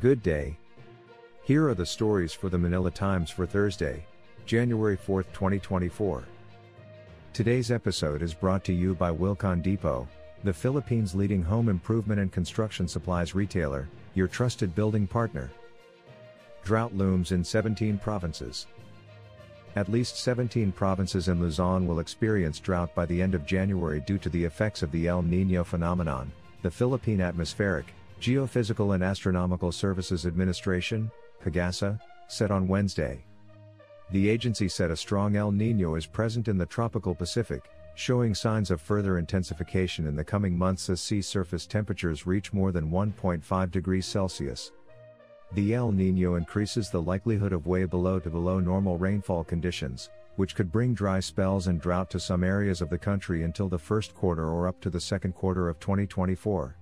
[0.00, 0.56] Good day.
[1.42, 4.06] Here are the stories for the Manila Times for Thursday,
[4.46, 6.22] January 4, 2024.
[7.32, 10.06] Today's episode is brought to you by Wilcon Depot,
[10.44, 15.50] the Philippines' leading home improvement and construction supplies retailer, your trusted building partner.
[16.62, 18.68] Drought looms in 17 provinces.
[19.74, 24.18] At least 17 provinces in Luzon will experience drought by the end of January due
[24.18, 26.30] to the effects of the El Nino phenomenon,
[26.62, 27.86] the Philippine Atmospheric,
[28.20, 31.10] Geophysical and Astronomical Services Administration,
[31.42, 33.24] PAGASA, said on Wednesday.
[34.10, 38.70] The agency said a strong El Nino is present in the tropical Pacific, showing signs
[38.70, 43.70] of further intensification in the coming months as sea surface temperatures reach more than 1.5
[43.70, 44.72] degrees Celsius.
[45.52, 50.54] The El Nino increases the likelihood of way below to below normal rainfall conditions, which
[50.54, 54.14] could bring dry spells and drought to some areas of the country until the first
[54.14, 56.77] quarter or up to the second quarter of 2024.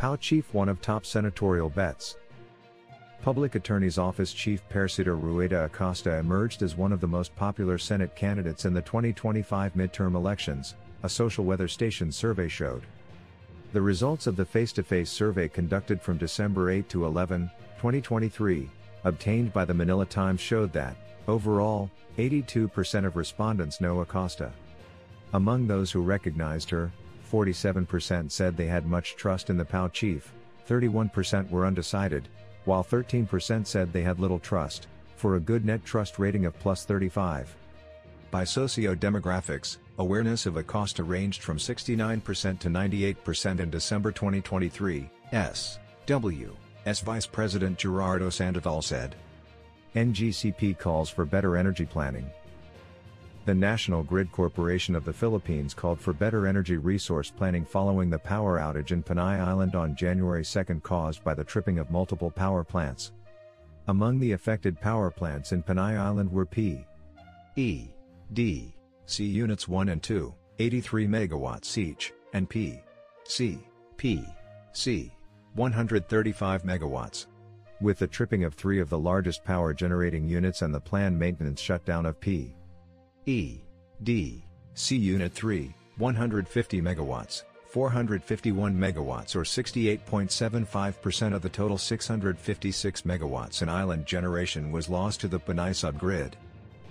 [0.00, 2.16] PAO Chief one of top senatorial bets.
[3.20, 8.16] Public Attorney's Office Chief Persida Rueda Acosta emerged as one of the most popular Senate
[8.16, 12.84] candidates in the 2025 midterm elections, a social weather station survey showed.
[13.74, 18.70] The results of the face-to-face survey conducted from December 8 to 11, 2023,
[19.04, 20.96] obtained by the Manila Times showed that,
[21.28, 24.50] overall, 82% of respondents know Acosta.
[25.34, 26.90] Among those who recognized her,
[27.30, 30.32] 47% said they had much trust in the PAO chief,
[30.68, 32.28] 31% were undecided,
[32.64, 36.84] while 13% said they had little trust, for a good net trust rating of plus
[36.84, 37.54] 35.
[38.30, 45.78] By socio-demographics, awareness of a Acosta ranged from 69% to 98% in December 2023, S.
[46.06, 46.56] W.
[46.86, 47.00] S.
[47.00, 49.14] Vice President Gerardo Sandoval said.
[49.94, 52.30] NGCP calls for better energy planning.
[53.46, 58.18] The National Grid Corporation of the Philippines called for better energy resource planning following the
[58.18, 62.62] power outage in Panay Island on January 2 caused by the tripping of multiple power
[62.62, 63.12] plants.
[63.88, 66.84] Among the affected power plants in Panay Island were P.
[67.56, 67.88] E.
[68.34, 68.74] D.
[69.06, 72.78] C units 1 and 2, 83 megawatts each, and P.
[73.24, 73.58] C.
[73.96, 74.22] P.
[74.72, 75.10] C.
[75.54, 77.26] 135 megawatts.
[77.80, 81.60] With the tripping of three of the largest power generating units and the planned maintenance
[81.60, 82.54] shutdown of P.
[83.30, 83.62] E.
[84.02, 84.42] D.
[84.74, 93.68] C Unit 3, 150 megawatts, 451 megawatts or 68.75% of the total 656 megawatts in
[93.68, 96.32] island generation was lost to the Panay subgrid.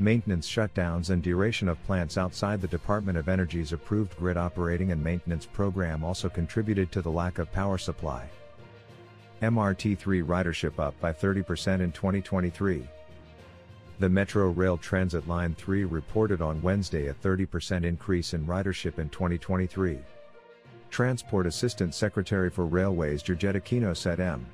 [0.00, 5.00] Maintenance shutdowns and duration of plants outside the Department of Energy's approved grid operating and
[5.04, 8.28] maintenance program also contributed to the lack of power supply.
[9.40, 12.88] MRT3 ridership up by 30% in 2023.
[14.00, 19.08] The Metro Rail Transit Line 3 reported on Wednesday a 30% increase in ridership in
[19.08, 20.00] 2023.
[20.90, 24.44] Transport Assistant Secretary for Railways Georgette Aquino said M.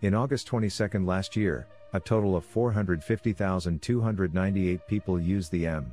[0.00, 5.92] In August 22 last year, a total of 450,298 people used the M.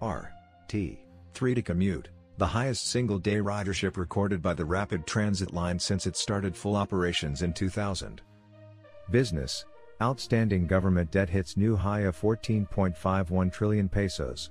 [0.00, 0.32] R.
[0.68, 1.00] T.
[1.34, 6.16] 3 to commute, the highest single-day ridership recorded by the Rapid Transit line since it
[6.16, 8.20] started full operations in 2000.
[9.10, 9.64] Business,
[10.00, 14.50] outstanding government debt hits new high of 14.51 trillion pesos.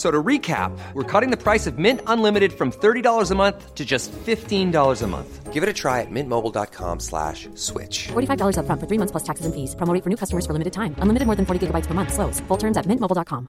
[0.00, 3.84] So to recap, we're cutting the price of Mint Unlimited from $30 a month to
[3.84, 5.52] just $15 a month.
[5.52, 8.08] Give it a try at mintmobile.com slash switch.
[8.08, 9.74] $45 up front for three months plus taxes and fees.
[9.74, 10.94] Promo rate for new customers for limited time.
[11.00, 12.14] Unlimited more than 40 gigabytes per month.
[12.14, 12.40] Slows.
[12.48, 13.46] Full terms at mintmobile.com.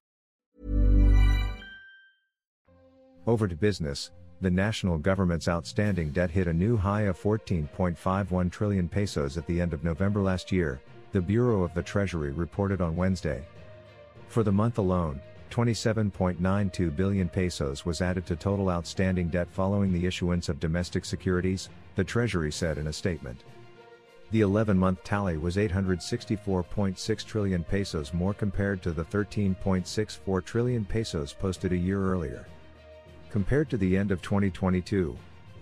[3.25, 4.11] Over to business.
[4.41, 9.61] The national government's outstanding debt hit a new high of 14.51 trillion pesos at the
[9.61, 10.81] end of November last year,
[11.13, 13.45] the Bureau of the Treasury reported on Wednesday.
[14.27, 15.21] For the month alone,
[15.51, 21.69] 27.92 billion pesos was added to total outstanding debt following the issuance of domestic securities,
[21.95, 23.43] the Treasury said in a statement.
[24.31, 31.33] The 11 month tally was 864.6 trillion pesos more compared to the 13.64 trillion pesos
[31.33, 32.47] posted a year earlier.
[33.29, 35.17] Compared to the end of 2022,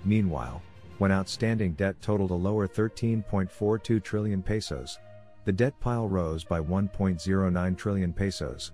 [0.06, 0.62] meanwhile,
[1.00, 5.00] when outstanding debt totaled a lower 13.42 trillion pesos,
[5.46, 8.72] the debt pile rose by 1.09 trillion pesos.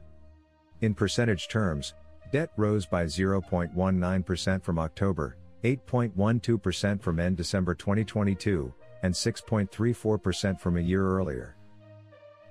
[0.85, 1.95] In percentage terms,
[2.31, 8.71] debt rose by 0.19% from October, 8.12% from end December 2022,
[9.01, 11.55] and 6.34% from a year earlier.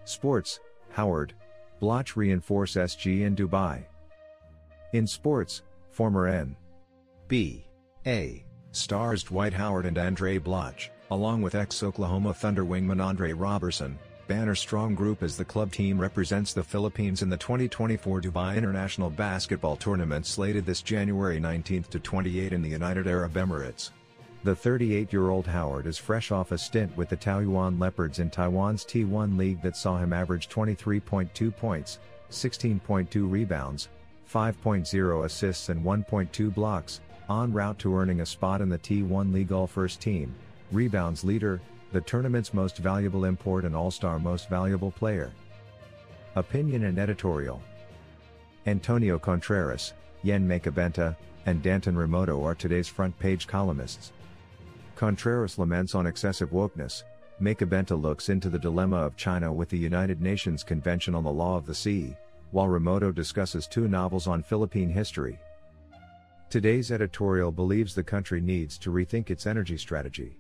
[0.03, 0.59] Sports,
[0.91, 1.33] Howard.
[1.81, 3.85] Blatche reinforce SG in Dubai.
[4.95, 6.57] In sports, former N.
[7.29, 7.65] B.
[8.05, 8.45] A.
[8.73, 14.95] Stars Dwight Howard and Andray Blatche, along with ex-Oklahoma Thunder wingman Andre Roberson, Banner Strong
[14.95, 20.25] Group as the club team represents the Philippines in the 2024 Dubai International Basketball Tournament
[20.25, 23.91] slated this January 19 to 28 in the United Arab Emirates.
[24.43, 29.37] The 38-year-old Howard is fresh off a stint with the Taoyuan Leopards in Taiwan's T1
[29.37, 31.99] League that saw him average 23.2 points,
[32.31, 33.89] 16.2 rebounds,
[34.33, 39.53] 5.0 assists and 1.2 blocks, en route to earning a spot in the T1 League
[39.53, 40.35] All-First Team,
[40.73, 41.61] rebounds leader,
[41.95, 45.31] the tournament's most valuable import and all-star most valuable player.
[46.35, 47.63] Opinion and editorial.
[48.67, 49.93] Antonio Contreras,
[50.25, 51.15] Yen Makabenta,
[51.47, 54.11] and Danton Remoto are today's front page columnists.
[54.97, 57.05] Contreras laments on excessive wokeness.
[57.41, 61.57] Macabenta looks into the dilemma of China with the United Nations Convention on the Law
[61.57, 62.17] of the Sea,
[62.51, 65.39] while Remoto discusses two novels on Philippine history.
[66.51, 70.37] Today's editorial believes the country needs to rethink its energy strategy.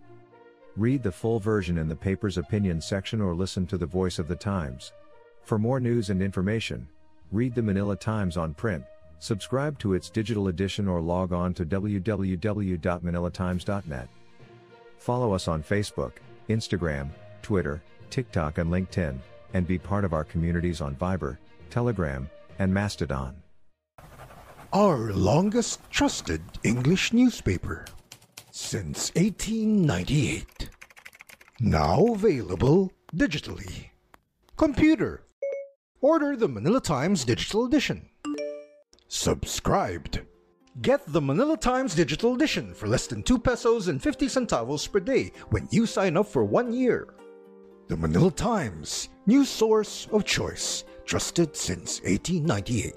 [0.76, 4.26] Read the full version in the paper's opinion section or listen to the voice of
[4.26, 4.90] the Times.
[5.44, 6.88] For more news and information,
[7.30, 8.82] read the Manila Times on print,
[9.20, 14.08] subscribe to its digital edition or log on to www.manilatimes.net.
[14.98, 16.14] Follow us on Facebook,
[16.48, 17.10] Instagram,
[17.42, 17.80] Twitter,
[18.10, 19.20] TikTok and LinkedIn,
[19.52, 21.38] and be part of our communities on Viber,
[21.70, 22.28] Telegram,
[22.58, 23.36] and Mastodon.
[24.72, 27.84] Our longest trusted English newspaper
[28.50, 30.53] since 1898.
[31.60, 33.90] Now available digitally.
[34.56, 35.22] Computer.
[36.00, 38.08] Order the Manila Times Digital Edition.
[39.06, 40.22] Subscribed.
[40.82, 44.98] Get the Manila Times Digital Edition for less than 2 pesos and 50 centavos per
[44.98, 47.14] day when you sign up for one year.
[47.86, 52.94] The Manila Times, news source of choice, trusted since 1898.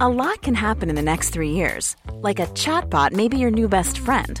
[0.00, 1.94] A lot can happen in the next three years.
[2.14, 4.40] Like a chatbot may be your new best friend.